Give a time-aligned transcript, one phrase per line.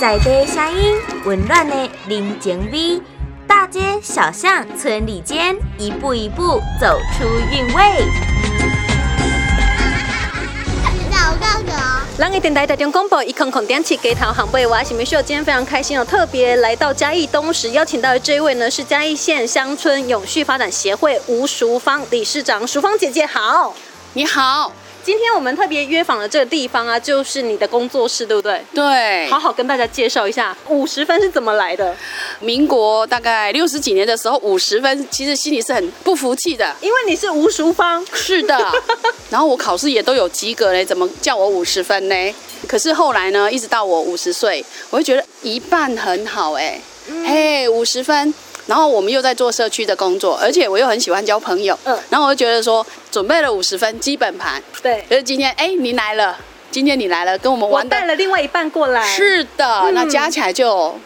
[0.00, 1.76] 在地声音，温暖的
[2.08, 2.98] 人情味，
[3.46, 7.82] 大街小巷、村里间，一步一步走出韵味。
[12.16, 23.74] 人艺电台台中广播一空空点起给头航位，我是米秀，今天非常开心哦，特别来到嘉义东时，邀请到的这一位呢是嘉义县乡村永续发展协会吴淑芳理事长，淑芳姐姐好，
[24.14, 24.72] 你好。
[25.02, 28.62] 今天我们特别约访的这个地方啊，就是你的工作室，对不对？
[28.74, 31.96] 对，好好跟大家介绍一下五十分是怎么来的。
[32.40, 38.04] 民国大概六十几年的时候，五十分其实心里是很不服气的，因为你是吴淑芳。
[38.12, 38.72] 是的，
[39.30, 42.34] 然后我考试也都有及格嘞，怎么叫我五十分呢？
[42.68, 46.80] 可是后来呢，一直到我五十岁，我会觉得一半很好哎，
[47.26, 48.32] 嘿，五十分。
[48.70, 56.38] 然后我们又在做社区的工作，而且我又很喜欢交朋友，嗯，然后我就觉得说，准备了五十分基本盘，对，就是今天，哎，你来了，
[56.70, 60.96] 今天你来了，跟我们玩，带了另外一半过来，是的，那加起来就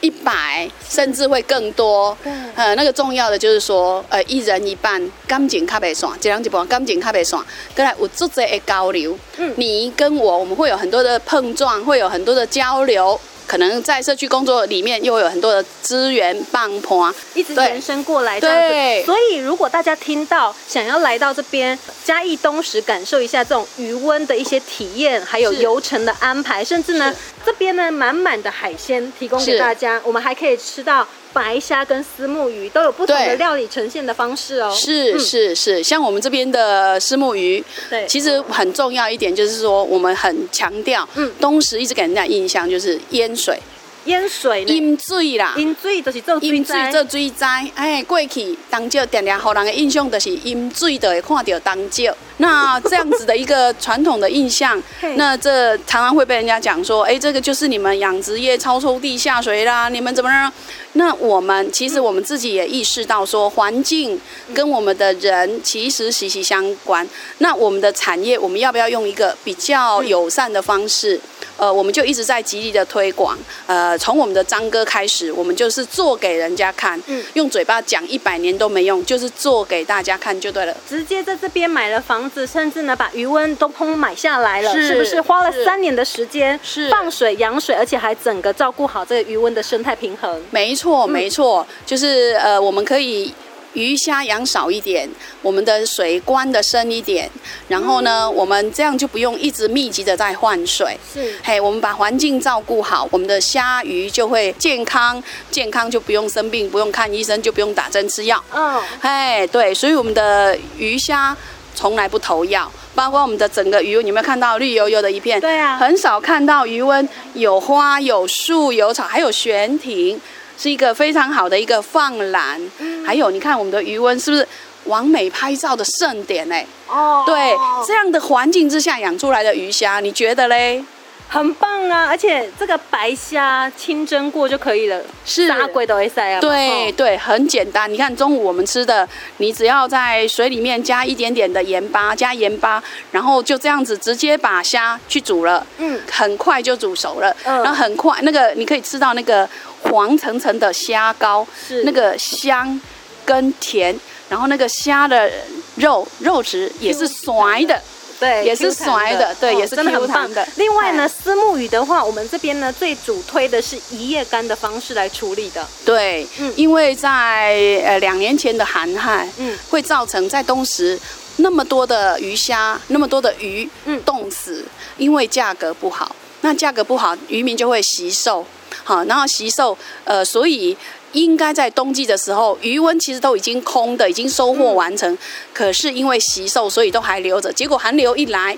[0.00, 2.18] 一百，甚至会更多，
[2.56, 7.40] 呃，那个重要的就是说，呃，一人一半，感情卡袂散，这样就不感情卡袂散，
[7.72, 13.20] 跟来有足侪的交流，嗯，你跟我，我们会有很多的碰撞，会有很多的交流。
[13.52, 19.04] 可能在社区工作里面，又有很多的资源棒婆，一直延伸过来这样子。
[19.04, 31.06] 所以，如果大家听到想要来到这边嘉义东石，感受一下这种余温的一些体验，还有游程的安排，甚至呢，这边呢满满的海鲜提供给大家，我们还可以吃到。
[31.34, 34.70] 白虾跟丝木鱼都有不同的料理呈现的方式哦。
[34.76, 43.58] 是是是，像我们这边的丝木鱼，对，其实很重要一点就是说，我们很强调，嗯，东石一直给人家印象就是淹水。
[44.04, 47.70] 淹水，淹水啦，淹水就是做水灾，做水灾。
[47.74, 52.12] 哎，过去东石点点，好人的印象就是淹水的会看到东石。
[52.38, 54.82] 那这样子的一个传统的印象，
[55.14, 60.52] 那这常常会被人家讲说，哎，这个就是你们养殖业超抽地下水啦，你们怎么样？
[60.94, 64.20] 那我们其实我们自己也意识到说，环境
[64.52, 67.08] 跟我们的人其实息息相关。
[67.38, 71.20] 那我们的产业，我们要不要用一个比较友善的方式？
[71.56, 73.38] 呃，我们就一直在极力的推广。
[73.66, 80.76] 呃，从我们的张哥开始，我们就是做给人家看，嗯，用嘴巴讲一百年都没用，就是做给大家看就对了。
[80.88, 86.58] 直接在这边买了房子，甚至呢把余温都通买下来了，是不是花了三年的时间？
[86.62, 90.42] 是放水养水，而且还整个照顾好这个余温的生态平衡。
[90.50, 93.32] 没错，没错，就是呃，我们可以。
[93.74, 95.08] 鱼虾养少一点，
[95.40, 97.30] 我们的水关的深一点，
[97.68, 100.96] 然后呢，我们这样就不用一直密集的在换水。
[101.12, 108.42] 是，嘿，我们把环境照顾好，我们的虾鱼就会健康，健康就不用生病，不用看医生，就不用打针吃药。
[108.52, 111.36] 嗯，嘿，对，所以我们的鱼虾
[111.74, 115.40] 从来不投药，包括我们的整个鱼，有没有看到绿油油的一片？
[115.40, 120.20] 对啊，很少看到鱼温有花有树有草，还有悬停。
[120.58, 122.60] 是一个非常好的一个放蓝，
[123.04, 124.46] 还有你看我们的余温是不是
[124.84, 126.56] 完美拍照的盛典呢？
[126.88, 127.54] 哦，对，
[127.86, 130.84] 这样的环境之下养出来的鱼虾，你觉得嘞？
[131.32, 132.08] 很棒啊！
[132.08, 136.38] 而且这个白虾清蒸过就可以了，是啥鬼都会塞啊。
[136.38, 137.90] 对对，很简单。
[137.90, 149.48] 你看中午我们吃的，你只要在水里面加一点点的盐巴，加盐巴，然后就这样子直接把虾去煮了，嗯，很快就煮熟了，嗯然后很快那个你可以吃到那个
[149.84, 152.78] 黄澄澄的虾膏，是那个香
[153.24, 155.30] 跟甜，然后那个虾的
[155.76, 157.80] 肉肉质也是甩的。
[158.22, 160.46] 对，也是甩的，对，也是真的很棒的。
[160.54, 165.66] 另外呢，丝木鱼的话，我们这边呢最主推的是一夜干的方式来处理的。
[165.84, 167.52] 对，嗯，因为在
[167.84, 170.96] 呃两年前的寒害，嗯，会造成在东石
[171.36, 174.64] 那么多的鱼虾，那么多的鱼，嗯，冻死，
[174.96, 178.46] 因为价格不好，那价格不好，渔民就会惜售，
[178.84, 180.76] 好，然后惜售，呃，所以。
[181.12, 185.18] 应该在冬季的时候，余温其实都已经空的，已经收获完成。
[185.52, 187.52] 可是因为习售，所以都还留着。
[187.52, 188.56] 结果寒流一来，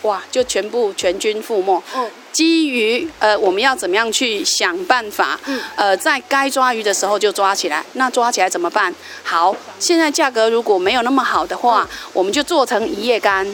[0.00, 1.82] 哇，就全部全军覆没。
[1.94, 2.08] 嗯。
[2.32, 5.38] 基于呃，我们要怎么样去想办法？
[5.44, 5.60] 嗯。
[5.76, 7.84] 呃，在该抓鱼的时候就抓起来。
[7.92, 8.94] 那抓起来怎么办？
[9.22, 13.46] 好，现在价格如果没有那么好的话，我们就做成一夜干。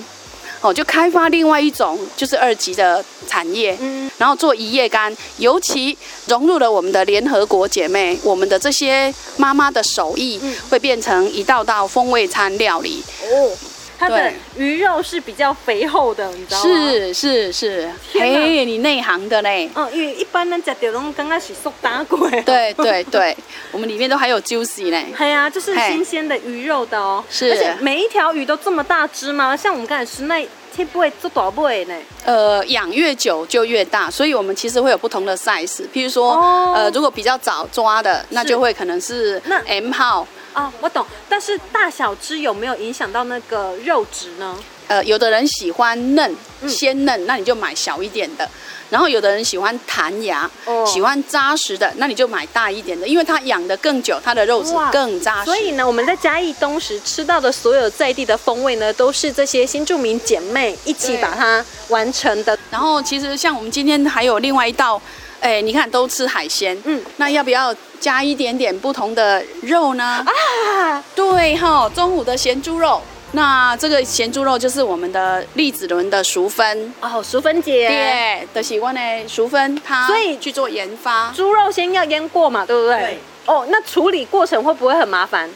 [0.61, 5.97] 哦，就开发另外一种就是二级的产业，嗯，然后做一夜干，尤其
[6.27, 13.03] 融入了我们的联合国姐妹，我们的这些妈妈的手艺，会变成一道道风味餐料理。
[13.23, 13.51] 哦，
[13.99, 16.65] 它的鱼肉是比较肥厚的，你知道吗？
[16.65, 19.69] 是是是，嘿，你内行的嘞。
[19.75, 22.31] 嗯，因为一般人吃到拢刚刚是速打过。
[22.47, 23.37] 对对对，
[23.73, 25.03] 我们里面都还有 juicy 呢。
[25.19, 27.25] 对啊，就是新鲜的鱼肉的哦。
[27.29, 27.51] 是。
[27.51, 29.57] 而且每一条鱼都这么大只吗？
[29.57, 30.47] 像我们刚才吃那。
[30.93, 31.95] 不会做多不呢？
[32.25, 35.81] 呃，养越久就越大，所以我们其实会有不同的 size。
[35.93, 36.41] 譬如说，
[36.73, 40.25] 呃，如果比较早抓的，那就会可能是那 M 号。
[40.59, 41.07] 哦，我懂。
[41.29, 44.59] 但是大小只有没有影响到那个肉质呢？
[44.89, 46.35] 呃，有的人喜欢嫩
[46.67, 48.49] 鲜嫩，那你就买小一点的。
[48.91, 50.51] 然后有的人喜欢弹牙，
[50.87, 55.45] 喜欢扎实的，那你就买大一点的，因为它养的更久，它的肉质更扎实。
[55.45, 62.59] 所以呢，我们在嘉义东石吃到的所有在地的风味呢，都是这些新住民姐妹一起把它完成的。
[62.71, 65.01] 然后其实像我们今天还有另外一道，
[65.41, 70.25] 哎，你看都吃海鲜，嗯，那要不要加一点点不同的肉呢？
[70.27, 73.01] 啊，对哈，中午的咸猪肉。
[73.33, 81.31] 那这个咸猪肉就是我们的栗子轮的熟分哦，熟分姐对的喜欢呢，熟分它所以去做研发。
[81.37, 82.99] 猪肉先要腌过嘛，对不对？
[82.99, 83.19] 对。
[83.45, 85.49] 哦，那处理过程会不会很麻烦？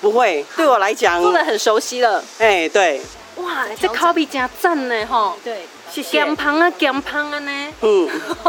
[0.00, 2.22] 不会，对我来讲做的很熟悉了。
[2.38, 3.00] 哎，对。
[3.36, 5.34] 哇，这 copy 加赞呢，哈。
[5.44, 5.66] 对。
[5.90, 7.68] 咸胖啊，咸胖啊呢。
[7.80, 8.08] 嗯。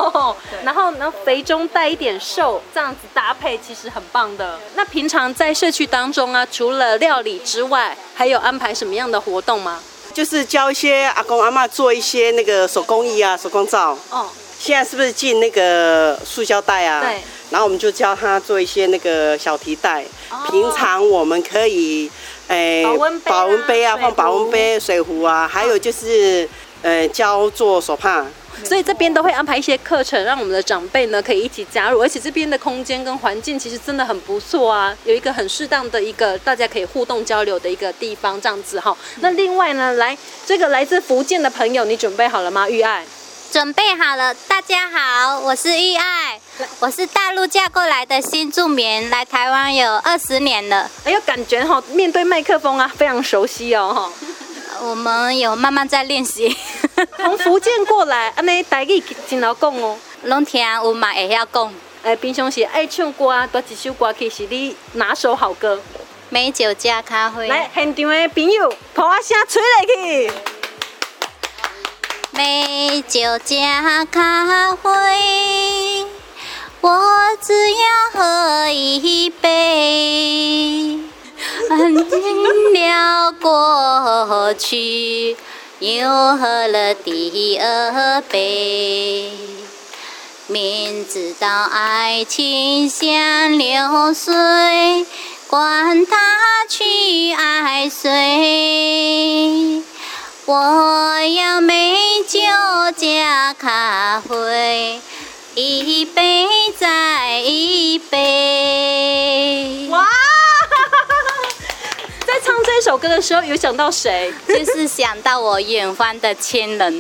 [0.64, 4.60] 然后呢，肥中带一点瘦，这样子搭配其实很棒的。
[4.76, 9.80] 那平常在社区当中啊，除了料理之外，还有安排什么样的活动吗？
[10.14, 13.98] 就是教一些阿公阿妈做一些那个手工艺啊，手工皂。
[14.10, 14.30] 哦。
[14.60, 17.02] 现在是不是进那个塑胶袋啊？
[17.02, 17.20] 对。
[17.50, 20.06] 然后我们就教他做一些那个小提袋。
[20.50, 22.10] 平常我们可以，
[22.48, 22.86] 诶，
[23.26, 26.48] 保温杯啊，放保温杯、水壶啊，还有就是。
[26.83, 28.25] 呃，教做手帕，
[28.63, 38.98] 所以这边都会安排一些课程，让我们的长辈呢可以一起加入，而且这边的空间跟环境其实真的很不错啊，有一个很适当的一个大家可以互动交流的一个地方，这样子哈。
[39.19, 42.68] 那另外呢，来这个来自福建的朋友，你准备好了吗？
[42.68, 43.06] 玉爱，
[43.51, 44.34] 准备好了。
[44.34, 46.39] 大家好，我是玉爱，
[46.80, 50.89] 我是大陆嫁过来的新住民，来台湾有二十年了。
[51.04, 54.12] 哎呦，感觉哈，面对麦克风啊，非常熟悉哦哈。
[54.83, 56.57] 我们有慢慢在练习。
[57.18, 59.95] 从福建过来，安尼台语真好讲哦。
[60.24, 61.72] 拢听有嘛会晓讲。
[62.01, 65.80] 哎，平常时爱唱歌啊，多几首歌曲是你拿手好歌。
[66.30, 67.48] 美酒加咖啡。
[67.48, 70.33] 来，现场的朋友，把我声吹来去。
[72.31, 76.07] 美酒加咖啡，
[76.81, 81.01] 我只要喝一杯。
[81.72, 85.38] 安静了过去，
[85.80, 89.32] 又喝了第二杯。
[90.48, 95.06] 明知道爱情像流水，
[95.48, 96.18] 管他
[96.68, 99.82] 去爱谁。
[100.46, 101.96] 我要美
[102.28, 102.42] 酒
[102.98, 105.00] 加咖啡，
[105.56, 108.61] 一杯再一杯。
[112.92, 114.34] 首歌的时候，有想到谁？
[114.46, 116.94] 就是想到我远方的亲人。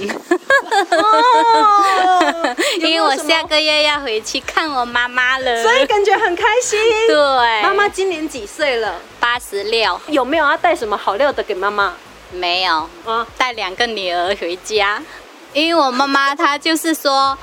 [2.79, 6.79] 因为我下个月要回去看我妈妈了，所以感觉很开心。
[7.09, 8.95] 对，妈妈今年几岁了？
[9.19, 9.99] 八十六。
[10.07, 11.93] 有没有要带什么好料的给妈妈？
[12.31, 12.89] 没有。
[13.05, 15.03] 啊，带两个女儿回家，
[15.51, 17.37] 因为我妈妈她就是说，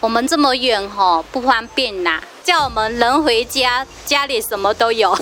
[0.00, 2.20] 我们这么远吼不方便呐。
[2.50, 5.16] 叫我们人回家，家里什么都有，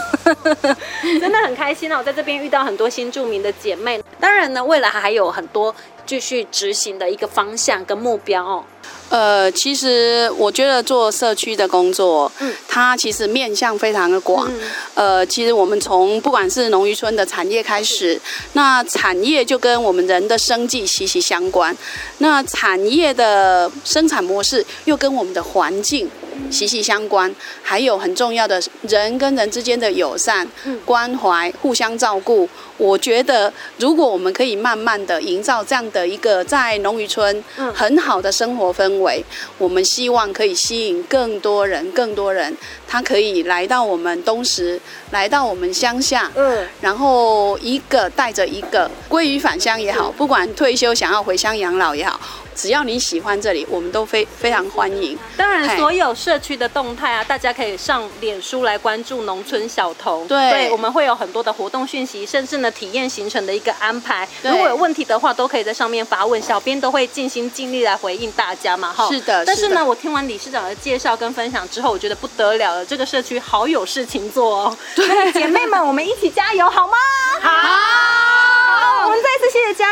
[1.20, 1.98] 真的很开心哦！
[1.98, 5.74] 我在这边遇到很多新著名的姐妹，当然呢，未来还有很多
[6.06, 8.64] 继续执行的一个方向跟目标哦。
[9.10, 14.50] 呃，其实我觉得做社区的工作，嗯，它其实面向非常的广。
[14.94, 18.18] 呃，其实我们从不管是农渔村的产业开始，
[18.54, 21.76] 那产业就跟我们人的生计息息相关。
[22.18, 26.10] 那产业的生产模式又跟我们的环境
[26.50, 27.34] 息息相关。
[27.62, 30.46] 还有很重要的人跟人之间的友善、
[30.84, 32.48] 关怀、互相照顾。
[32.76, 37.42] 我觉得，如果我们可以慢慢的营造这样的一个在农渔村
[37.74, 39.08] 很好的生活氛围。
[39.08, 39.24] 为
[39.56, 42.54] 我们希望可以吸引更多人，更多人，
[42.86, 44.78] 他可以来到我们东石，
[45.12, 52.20] 来到我们乡下，嗯，然后一个带着一个归于返乡也好，不管退休想要回乡养老也好。
[52.58, 55.16] 只要你喜欢这里，我们都非非常欢迎。
[55.36, 60.26] 当然，所有社区的动态啊，大家可以上脸书来关注农村小童。
[60.26, 64.28] 对，我们会有很多的活动讯息，甚至呢体验行程的一个安排。
[64.42, 68.92] 如果有问题的话，都可以在上面发问，小编都会尽心尽力来回应大家嘛。
[68.92, 69.44] 哈，是的。
[69.44, 74.76] 但是呢，我听完理事长的介绍跟分享之后，我觉得不得了了，这个社区好有事情做哦。
[74.96, 76.96] 对，姐妹们，我们一起加油好吗？
[77.40, 78.17] 好。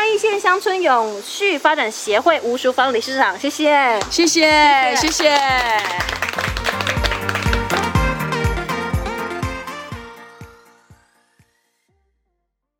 [0.05, 6.26] 立县乡村永续发展协会吴淑芳理事长，谢谢，谢谢，谢谢。